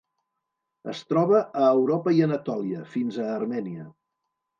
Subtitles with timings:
[0.93, 3.87] Es troba a Europa i Anatòlia fins a Armènia.